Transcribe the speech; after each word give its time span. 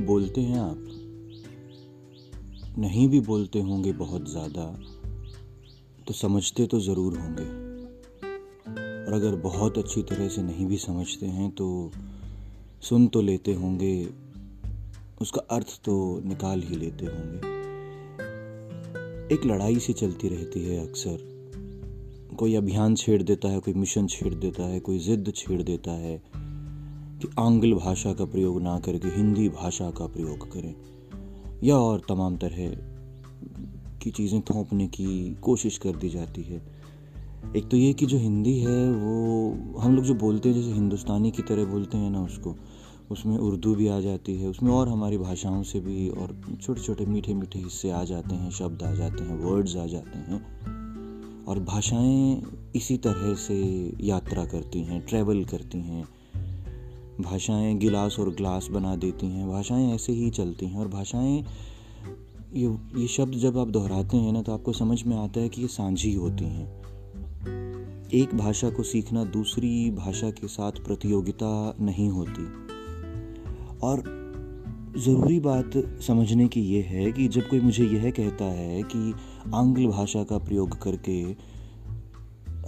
बोलते 0.00 0.40
हैं 0.40 0.58
आप? 0.58 0.76
नहीं 2.78 3.08
भी 3.08 3.20
बोलते 3.20 3.60
होंगे 3.60 3.92
बहुत 3.92 4.30
ज़्यादा 4.30 4.78
तो 6.06 6.14
समझते 6.14 6.66
तो 6.66 6.80
ज़रूर 6.80 7.18
होंगे। 7.18 7.44
और 9.06 9.12
अगर 9.12 9.36
बहुत 9.36 9.78
अच्छी 9.78 10.02
तरह 10.02 10.28
से 10.28 10.42
नहीं 10.42 10.66
भी 10.66 10.76
समझते 10.76 11.26
हैं 11.26 11.50
तो 11.50 11.92
सुन 12.82 13.06
तो 13.06 13.20
लेते 13.20 13.52
होंगे, 13.52 14.08
उसका 15.20 15.40
अर्थ 15.50 15.80
तो 15.84 16.20
निकाल 16.24 16.62
ही 16.62 16.76
लेते 16.76 17.06
होंगे। 17.06 17.54
एक 19.34 19.40
लड़ाई 19.46 19.78
सी 19.78 19.92
चलती 19.92 20.28
रहती 20.28 20.64
है 20.64 20.88
अक्सर। 20.88 21.18
कोई 22.38 22.54
अभियान 22.54 22.94
छेड़ 22.94 23.22
देता 23.22 23.48
है, 23.48 23.60
कोई 23.60 23.74
मिशन 23.74 24.06
छेड़ 24.06 24.34
देता 24.34 24.62
है, 24.62 24.80
कोई 24.80 24.98
जिद 24.98 25.32
छेड़ 25.36 25.62
देता 25.62 25.90
है 25.90 26.43
कि 27.24 27.30
आंग्ल 27.38 27.74
भाषा 27.74 28.12
का 28.12 28.24
प्रयोग 28.24 28.62
ना 28.62 28.78
करके 28.78 29.08
हिंदी 29.08 29.48
भाषा 29.48 29.90
का 29.90 30.06
प्रयोग 30.06 30.52
करें। 30.52 30.74
या 31.64 31.76
और 31.76 32.02
तमाम 32.08 32.36
तरह 32.36 32.70
की 33.98 34.10
चीज़ें 34.10 34.40
थोपने 34.40 34.86
की 34.86 35.34
कोशिश 35.34 35.78
कर 35.78 35.92
दी 35.92 36.08
जाती 36.08 36.42
है। 36.42 36.62
एक 37.56 37.68
तो 37.68 37.76
ये 37.76 37.92
कि 37.92 38.06
जो 38.06 38.18
हिंदी 38.18 38.58
है, 38.58 38.90
वो 38.90 39.50
हम 39.78 39.96
लोग 39.96 40.04
जो 40.04 40.14
बोलते 40.14 40.48
हैं, 40.48 40.56
जैसे 40.56 40.72
हिंदुस्तानी 40.72 41.30
की 41.30 41.42
तरह 41.42 41.64
बोलते 41.64 41.98
हैं 41.98 42.10
ना 42.10 42.22
उसको, 42.22 42.56
उसमें 43.10 43.38
उर्दू 43.38 43.74
भी 43.74 43.88
आ 43.88 44.00
जाती 44.00 44.36
है, 44.36 44.48
उसमें 44.48 44.72
और 44.72 44.88
हमारी 44.88 45.18
भाषाओं 45.18 45.62
से 45.62 45.80
भी 45.80 46.08
और 46.08 46.58
छोटे 46.62 46.82
छोटे 46.82 47.06
मीठे 47.06 47.34
मीठे 47.34 47.58
हिस्से 47.58 47.90
आ 47.90 48.04
जाते 48.04 48.34
हैं, 48.34 48.50
शब्द 48.50 48.82
आ 48.82 48.94
जाते 48.94 49.24
हैं 49.24 49.38
वर्ड्स 49.44 49.76
आ 49.76 49.86
जाते 49.86 50.18
हैं। 50.18 50.42
और 51.44 51.60
भाषाएँ 51.60 52.42
इसी 52.76 52.96
तरह 52.96 53.34
से 53.34 53.92
यात्रा 54.00 54.44
करती 54.44 54.82
हैं 54.82 55.06
ट्रैवल 55.06 55.44
करती 55.44 55.78
हैं। 55.78 56.08
भाषाएँ 57.20 57.74
गिलास 57.74 58.16
और 58.20 58.30
ग्लास 58.30 58.68
बना 58.70 58.96
देती 58.96 59.26
हैं, 59.26 59.48
भाषाएँ 59.48 59.94
ऐसे 59.94 60.12
ही 60.12 60.30
चलती 60.30 60.66
हैं 60.66 60.78
और 60.78 60.88
भाषाएँ, 60.88 61.44
ये 62.54 62.66
ये 62.96 63.06
शब्द 63.06 63.34
जब 63.34 63.58
आप 63.58 63.68
दोहराते 63.68 64.16
हैं 64.16 64.32
ना 64.32 64.42
तो 64.42 64.52
आपको 64.52 64.72
समझ 64.72 65.02
में 65.02 65.16
आता 65.16 65.40
है 65.40 65.48
कि 65.48 65.62
ये 65.62 65.68
सांझी 65.68 66.14
होती 66.14 66.44
हैं। 66.44 66.84
एक 68.14 68.34
भाषा 68.34 68.70
को 68.70 68.82
सीखना 68.82 69.24
दूसरी 69.24 69.90
भाषा 69.90 70.30
के 70.30 70.48
साथ 70.48 70.72
प्रतियोगिता 70.72 71.76
नहीं 71.80 72.08
होती। 72.08 72.44
और 73.82 74.24
ज़रूरी 74.96 75.40
बात 75.40 75.70
समझने 76.06 76.48
की 76.48 76.60
ये 76.60 76.82
है 76.82 77.12
कि 77.12 77.28
जब 77.28 77.48
कोई 77.48 77.60
मुझे 77.60 77.86
यह 77.86 78.10
कहता 78.10 78.44
है 78.44 78.82
कि 78.82 79.14
आंग्ल 79.54 79.86
भाषा 79.86 80.24
का 80.24 80.38
प्रयोग 80.38 80.82
करके 80.82 81.32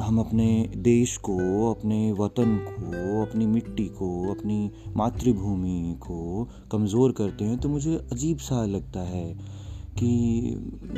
हम 0.00 0.18
अपने 0.20 0.46
देश 0.76 1.16
को, 1.16 1.36
अपने 1.70 2.12
वतन 2.12 2.56
को, 2.68 3.22
अपनी 3.22 3.46
मिट्टी 3.46 3.84
को, 3.84 4.08
अपनी 4.30 4.70
मातृभूमि 4.96 5.96
को 6.00 6.48
कमज़ोर 6.72 7.12
करते 7.12 7.44
हैं 7.44 7.58
तो 7.58 7.68
मुझे 7.68 7.96
अजीब 8.12 8.38
सा 8.38 8.64
लगता 8.64 9.00
है 9.00 9.26
कि 9.98 10.10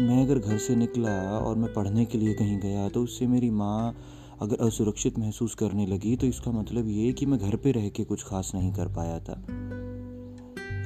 मैं 0.00 0.22
अगर 0.22 0.38
घर 0.38 0.58
से 0.58 0.76
निकला 0.76 1.16
और 1.38 1.56
मैं 1.56 1.72
पढ़ने 1.72 2.04
के 2.04 2.19
लिए 2.19 2.34
कहीं 2.34 2.58
गया 2.60 2.88
तो 2.88 3.02
उससे 3.02 3.26
मेरी 3.26 3.50
माँ 3.50 3.94
अगर 4.42 4.66
असुरक्षित 4.66 5.19
महसूस 5.19 5.54
करने 5.54 5.86
लगी 5.86 6.16
तो 6.16 6.26
इसका 6.26 6.50
मतलब 6.50 6.88
ये 6.88 7.12
कि 7.12 7.26
मैं 7.26 7.38
घर 7.41 7.56
पे 7.56 7.72
रह 7.72 7.88
के 7.88 8.04
कुछ 8.04 8.24
खास 8.24 8.52
नहीं 8.54 8.72
कर 8.72 8.88
पाया 8.88 9.19
था। 9.19 9.32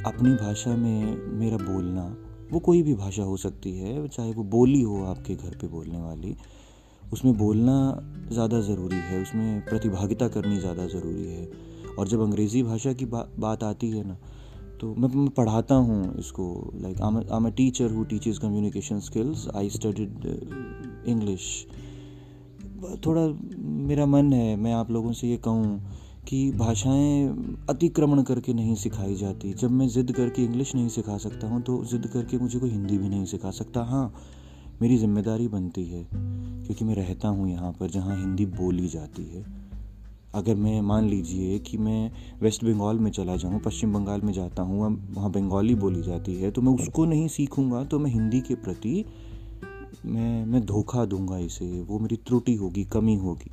अपनी 0.06 0.34
भाषा 0.34 0.76
में 0.76 1.16
मेरा 1.38 1.56
बोलना, 1.56 2.04
वो 2.52 2.58
कोई 2.58 2.82
भी 2.82 2.94
भाषा 2.94 3.22
हो 3.22 3.36
सकती 3.36 3.78
है, 3.78 4.08
चाहे 4.08 4.32
वो 4.32 4.42
बोली 4.44 4.82
हो 4.82 5.04
आपके 5.04 5.34
घर 5.34 5.56
पे 5.60 5.68
बोलने 5.68 6.00
वाली 6.00 6.36
उसमें 7.12 7.36
बोलना 7.38 7.74
ज़्यादा 8.32 8.60
ज़रूरी 8.62 8.96
है 8.98 9.20
उसमें 9.22 9.60
प्रतिभागिता 9.60 10.28
करनी 10.28 10.58
ज़्यादा 10.58 10.86
ज़रूरी 10.88 11.26
है। 11.26 11.48
और 11.98 12.08
जब 12.08 12.20
अंग्रेज़ी 12.22 12.62
भाषा 12.62 12.92
की 12.92 13.06
बा, 13.06 13.26
बात 13.38 13.64
आती 13.64 13.90
है 13.90 14.06
ना 14.08 14.16
तो 14.80 14.94
मैं, 14.94 15.08
मैं 15.08 15.28
पढ़ाता 15.30 15.74
हूँ 15.74 16.18
इसको 16.18 16.44
like 16.76 17.00
am 17.32 17.46
a 17.46 17.50
teacher 17.56 17.90
who 17.90 18.04
teachers 18.04 18.38
communication 18.38 19.00
skills 19.00 19.46
I 19.56 19.70
studied 19.70 20.26
English 21.06 21.66
थोड़ा 23.06 23.26
मेरा 23.88 24.06
मन 24.06 24.32
है 24.32 24.56
मैं 24.56 24.72
आप 24.74 24.90
लोगों 24.90 25.12
से 25.12 25.28
ये 25.28 25.36
कहूँ 25.44 25.78
कि 26.28 26.50
भाषाएँ 26.52 27.28
अतिक्रमण 27.70 28.22
करके 28.22 28.52
नहीं 28.54 28.74
सिखाई 28.76 29.14
जाती। 29.16 29.52
जब 29.54 29.70
मैं 29.70 29.88
ज़िद 29.88 30.12
करके 30.12 30.44
इंग्लिश 30.44 30.74
नहीं 30.74 30.88
सिखा 30.88 31.16
सकता 31.18 31.46
हूँ 31.46 31.60
तो 31.62 31.82
ज़िद 31.84 32.06
करके 32.06 32.38
मुझे 32.38 32.58
कोई 32.58 32.70
हिंदी 32.70 32.98
भी 32.98 33.08
नहीं 33.08 33.24
सिखा 33.26 33.50
सकता। 33.52 33.82
हाँ 33.84 34.12
मेरी 34.82 34.96
ज़िम्मेदारी 34.98 35.46
बनती 35.48 35.84
है, 35.84 36.02
क्योंकि 36.12 36.84
मैं 36.84 36.94
रहता 36.94 37.28
हूँ 37.28 37.48
यहाँ 37.50 37.70
पर 37.72 37.90
जहाँ 37.90 38.16
हिंदी 38.16 38.46
बोली 38.52 38.88
जाती 38.88 39.24
है। 39.24 39.44
अगर 40.34 40.54
मैं, 40.54 40.80
मान 40.82 41.08
लीजिए 41.08 41.58
कि 41.58 41.78
मैं 41.78 42.10
वेस्ट 42.40 42.64
बंगाल 42.64 42.98
में 42.98 43.10
चला 43.10 43.36
जाऊँ, 43.36 43.60
पश्चिम 43.60 43.92
बंगाल 43.92 44.20
में 44.20 44.32
जाता 44.32 44.62
हूँ, 44.62 44.80
वहाँ 45.10 45.30
बंगाली 45.30 45.74
बोली 45.76 46.02
जाती 46.02 46.34
है 46.36 46.50
तो 46.50 46.62
मैं 46.62 46.72
उसको 46.74 47.04
नहीं 47.04 47.28
सीखूँगा 47.30 47.84
तो 47.84 47.98
मैं 47.98 48.10
हिंदी 48.10 48.40
के 48.40 48.54
प्रति 48.56 49.04
मैं 50.06 50.44
मैं 50.46 50.64
धोखा 50.66 51.04
दूँगा 51.04 51.38
इसे। 51.38 51.66
वो 51.80 51.98
मेरी 51.98 52.16
त्रुटि 52.18 52.54
होगी, 52.54 52.84
कमी 52.84 53.14
होगी। 53.16 53.50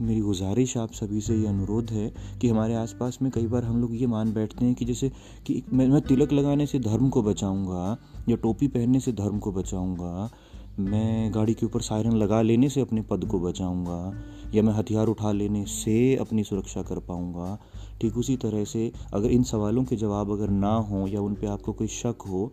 मेरी 0.00 0.20
गुजारिश 0.20 0.76
आप 0.76 0.92
सभी 0.92 1.20
से 1.20 1.36
ये 1.36 1.46
अनुरोध 1.46 1.90
है 1.90 2.10
कि 2.40 2.48
हमारे 2.48 2.74
आसपास 2.74 3.18
में 3.22 3.30
कई 3.32 3.46
बार 3.46 3.64
हम 3.64 3.80
लोग 3.80 3.94
ये 3.94 4.06
मान 4.06 4.32
बैठते 4.32 4.64
हैं 4.64 4.74
कि 4.74 4.84
जैसे 4.84 5.10
कि 5.46 5.62
मैं 5.72 5.86
मैं 5.88 6.00
तिलक 6.00 6.32
लगाने 6.32 6.66
से 6.66 6.78
धर्म 6.80 7.08
को 7.08 7.22
बचाऊँगा, 7.22 7.96
या 8.28 8.36
टोपी 8.36 8.68
पहनने 8.68 9.00
से 9.00 9.12
धर्म 9.12 9.38
को 9.38 9.52
बचाऊँगा 9.52 10.30
मैं 10.78 11.34
गाड़ी 11.34 11.54
के 11.54 11.66
ऊपर 11.66 11.80
सायरन 11.80 12.12
लगा 12.12 12.42
लेने 12.42 12.68
से 12.68 12.80
अपने 12.80 13.02
पद 13.02 13.24
को 13.24 13.40
बचाऊँगा, 13.40 14.12
या 14.54 14.62
मैं 14.62 14.72
हथियार 14.72 15.06
उठा 15.06 15.32
लेने 15.32 15.64
से 15.64 16.16
अपनी 16.16 16.44
सुरक्षा 16.44 16.82
कर 16.82 16.98
पाऊँगा। 16.98 17.58
ठीक 18.00 18.16
उसी 18.16 18.36
तरह 18.36 18.64
से 18.64 18.92
अगर 19.14 19.30
इन 19.30 19.42
सवालों 19.42 19.84
के 19.84 19.96
जवाब 19.96 20.30
अगर 20.30 20.48
ना 20.48 20.74
हो 20.74 21.06
या 21.06 21.20
उन 21.20 21.34
पे 21.34 21.46
आपको 21.46 21.72
कोई 21.72 21.86
शक 21.86 22.22
हो, 22.28 22.52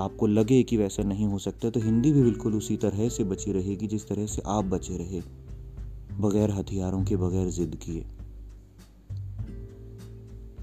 आपको 0.00 0.26
लगे 0.26 0.62
कि 0.62 0.76
वैसा 0.76 1.02
नहीं 1.02 1.26
हो 1.26 1.38
सकता 1.38 1.70
तो 1.70 1.80
हिंदी 1.80 2.12
भी 2.12 2.22
बिल्कुल 2.22 2.54
उसी 2.54 2.76
तरह 2.76 3.08
से 3.08 3.24
बची 3.24 3.52
रहेगी, 3.52 3.86
जिस 3.86 4.08
तरह 4.08 4.26
से 4.26 4.42
आप 4.46 4.64
बचे 4.64 4.96
रहे, 4.96 5.20
बगैर 6.20 6.50
हथियारों 6.50 7.04
के, 7.04 7.16
बगैर 7.16 7.48
जिद 7.48 7.78
किए। 7.82 8.06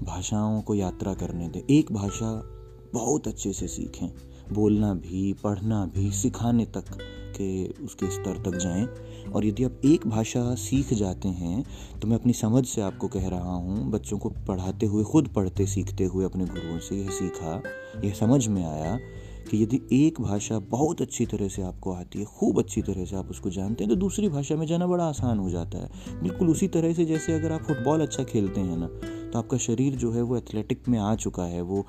भाषाओं 0.02 0.60
को 0.62 0.74
यात्रा 0.74 1.14
करने 1.14 1.48
दें। 1.48 1.60
एक 1.70 1.92
भाषा 1.92 2.32
बहुत 2.94 3.28
अच्छे 3.28 3.52
से 3.52 3.68
सीखें। 3.68 4.08
बोलना 4.52 4.92
भी, 4.94 5.32
पढ़ना 5.44 5.84
भी, 5.94 6.10
सिखाने 6.12 6.64
तक 6.66 6.96
के 7.36 7.66
उसके 7.84 8.10
स्तर 8.10 8.42
तक 8.42 8.56
जाएँ। 8.56 8.86
और 9.26 9.44
यदि 9.44 9.64
आप 9.64 9.80
एक 9.84 10.06
भाषा 10.06 10.54
सीख 10.54 10.92
जाते 10.92 11.28
हैं 11.28 11.64
तो 12.00 12.08
मैं 12.08 12.16
अपनी 12.16 12.32
समझ 12.32 12.64
से 12.66 12.80
आपको 12.80 13.08
कह 13.08 13.28
रहा 13.28 13.54
हूँ, 13.54 13.90
बच्चों 13.90 14.18
को 14.18 14.28
पढ़ाते 14.48 14.86
हुए, 14.86 15.04
खुद 15.04 15.28
पढ़ते, 15.28 15.66
सीखते 15.66 16.04
हुए 16.04 16.24
अपने 16.24 16.44
गुरुओं 16.44 16.78
से 16.78 16.96
यह 16.96 17.10
सीखा, 17.10 17.60
यह 18.04 18.14
समझ 18.14 18.46
में 18.48 18.64
आया 18.64 18.98
कि 19.46 19.62
यदि 19.62 19.80
एक 19.94 20.20
भाषा 20.20 20.58
बहुत 20.70 21.02
अच्छी 21.02 21.26
तरह 21.26 21.48
से 21.48 21.62
आपको 21.62 21.92
आती 21.92 22.18
है, 22.18 22.24
खूब 22.24 22.58
अच्छी 22.58 22.82
तरह 22.82 23.04
से 23.04 23.16
आप 23.16 23.30
उसको 23.30 23.50
जानते 23.50 23.84
हैं 23.84 23.88
तो 23.90 23.96
दूसरी 23.96 24.28
भाषा 24.28 24.56
में 24.56 24.66
जाना 24.66 24.86
बड़ा 24.86 25.04
आसान 25.04 25.38
हो 25.38 25.50
जाता 25.50 25.78
है। 25.78 26.20
बिल्कुल 26.22 26.50
उसी 26.50 26.68
तरह 26.68 26.92
से 26.92 27.04
जैसे 27.04 27.32
अगर 27.32 27.52
आप 27.52 27.62
फुटबॉल 27.62 28.00
अच्छा 28.00 28.24
खेलते 28.24 28.60
हैं 28.60 28.76
ना 28.76 28.86
तो 29.32 29.38
आपका 29.38 29.56
शरीर 29.58 29.94
जो 29.94 30.10
है 30.12 30.22
वो 30.22 30.36
एथलेटिक 30.36 30.88
में 30.88 30.98
आ 30.98 31.14
चुका 31.14 31.44
है, 31.44 31.62
वो 31.62 31.86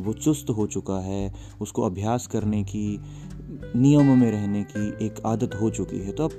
वो 0.00 0.12
चुस्त 0.12 0.50
हो 0.50 0.66
चुका 0.66 0.98
है, 0.98 1.32
उसको 1.60 1.82
अभ्यास 1.82 2.26
करने 2.26 2.62
की, 2.64 3.00
नियम 3.76 4.18
में 4.18 4.30
रहने 4.30 4.62
की 4.62 5.06
एक 5.06 5.20
आदत 5.26 5.54
हो 5.54 5.70
चुकी 5.70 5.98
है। 5.98 6.12
तो 6.12 6.24
आप 6.24 6.30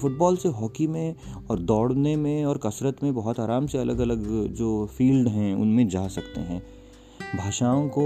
फुटबॉल 0.00 0.36
से 0.36 0.48
हॉकी 0.50 0.86
में 0.86 1.14
और 1.50 1.58
दौड़ने 1.58 2.14
में 2.16 2.44
और 2.44 2.58
कसरत 2.58 3.02
में 3.02 3.14
बहुत 3.14 3.40
आराम 3.40 3.66
से 3.66 3.78
अलग 3.78 3.98
अलग 3.98 4.24
जो 4.54 4.86
फ़ील्ड 4.86 5.28
हैं, 5.28 5.54
उनमें 5.54 5.88
जा 5.88 6.06
सकते 6.08 6.40
हैं। 6.40 6.62
भाषाओं 7.36 7.88
को 7.88 8.04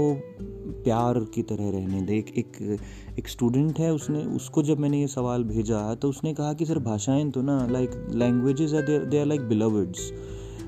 प्यार 0.83 1.19
की 1.33 1.41
तरह 1.43 1.69
रहने 1.69 2.01
दे। 2.01 2.17
एक 2.17 2.33
एक, 2.37 3.27
स्टूडेंट 3.27 3.79
है 3.79 3.91
उसने 3.93 4.23
उसको 4.35 4.63
जब 4.63 4.79
मैंने 4.79 4.99
ये 5.01 5.07
सवाल 5.07 5.43
भेजा 5.43 5.95
तो 5.95 6.09
उसने 6.09 6.33
कहा 6.33 6.53
कि 6.53 6.65
सर 6.65 6.79
भाषाएँ 6.79 7.29
तो 7.31 7.41
ना 7.41 7.65
like 7.67 7.91
languages 8.13 8.73
are 8.73 9.05
they 9.05 9.19
are 9.19 9.25
like 9.25 9.41
बिलवर्ड्स 9.41 10.11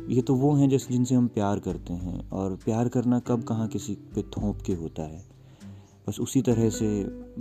ये 0.09 0.21
तो 0.21 0.35
वो 0.35 0.53
हैं 0.53 0.69
जैसे 0.69 0.93
जिनसे 0.93 1.15
हम 1.15 1.27
प्यार 1.27 1.59
करते 1.59 1.93
हैं। 1.93 2.29
और 2.29 2.55
प्यार 2.55 2.87
करना 2.87 3.19
कब 3.19 3.43
कहाँ 3.43 3.67
किसी 3.67 3.93
पे 4.15 4.21
थोप 4.21 4.61
के 4.61 4.73
होता 4.73 5.03
है? 5.03 5.23
बस 6.09 6.19
उसी 6.19 6.41
तरह 6.41 6.69
से 6.69 6.87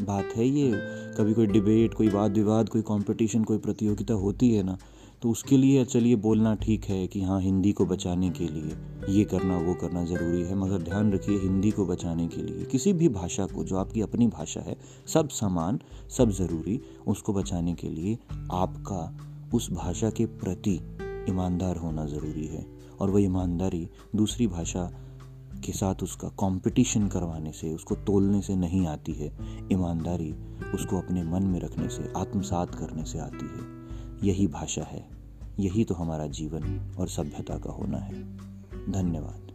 बात 0.04 0.36
है 0.36 0.46
ये। 0.46 0.70
कभी 1.18 1.34
कोई 1.34 1.46
डिबेट 1.46 1.94
कोई 1.94 2.08
वाद 2.08 2.32
विवाद 2.32 2.68
कोई 2.68 2.82
कंपटीशन 2.82 3.44
कोई 3.44 3.58
प्रतियोगिता 3.58 4.14
होती 4.14 4.50
है 4.54 4.62
ना 4.62 4.78
तो 5.22 5.30
उसके 5.30 5.56
लिए 5.56 5.84
चलिए 5.84 6.16
बोलना 6.16 6.54
ठीक 6.54 6.84
है 6.84 7.06
कि 7.06 7.22
हाँ 7.22 7.40
हिंदी 7.40 7.72
को 7.72 7.86
बचाने 7.86 8.30
के 8.30 8.48
लिए 8.48 8.76
ये 9.08 9.24
करना, 9.24 9.58
वो 9.58 9.74
करना 9.74 10.04
ज़रूरी 10.04 10.42
है। 10.42 10.54
मगर 10.54 10.78
ध्यान 10.78 11.12
रखिए 11.12 11.38
हिंदी 11.38 11.70
को 11.70 11.86
बचाने 11.86 12.28
के 12.28 12.42
लिए 12.42 12.64
किसी 12.64 12.92
भी 12.92 13.08
भाषा 13.08 13.46
को, 13.46 13.64
जो 13.64 13.76
आपकी 13.76 14.00
अपनी 14.00 14.26
भाषा 14.26 14.60
है, 14.60 14.76
सब 15.06 15.28
समान, 15.28 15.80
सब 16.16 16.30
ज़रूरी, 16.30 16.80
उसको 17.06 17.32
बचाने 17.32 17.74
के 17.74 17.88
लिए 17.88 18.18
आपका 18.52 19.18
उस 19.54 19.72
भाषा 19.72 20.10
के 20.10 20.26
प्रति 20.26 20.80
ईमानदार 21.28 21.76
होना 21.76 22.06
ज़रूरी 22.06 22.46
है। 22.46 22.66
और 23.00 23.10
वह 23.10 23.22
ईमानदारी 23.22 23.88
दूसरी 24.16 24.46
भाषा 24.46 24.92
के 25.64 25.72
साथ 25.72 25.94
उसका 26.02 26.28
कंपटीशन 26.28 27.08
करवाने 27.08 27.52
से, 27.52 27.74
उसको 27.74 27.94
तोलने 27.94 28.42
से 28.42 28.56
नहीं 28.56 28.86
आती 28.86 29.12
है। 29.12 29.36
ईमानदारी 29.72 30.34
उसको 30.74 30.98
अपने 30.98 31.22
मन 31.22 31.42
में 31.42 31.60
रखने 31.60 31.88
से, 31.88 32.12
आत्मसात 32.16 32.74
करने 32.74 33.04
से 33.04 33.18
आती 33.18 33.46
है। 33.46 33.79
यही 34.24 34.46
भाषा 34.46 34.82
है। 34.82 35.08
यही 35.58 35.84
तो 35.84 35.94
हमारा 35.94 36.26
जीवन 36.26 36.94
और 36.98 37.08
सभ्यता 37.08 37.58
का 37.58 37.70
होना 37.70 37.98
है। 37.98 38.36
धन्यवाद। 38.92 39.49